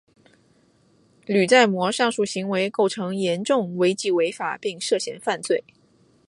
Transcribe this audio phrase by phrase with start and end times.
[1.27, 5.63] 吕在模上述行为构成严重违纪违法并涉嫌犯罪。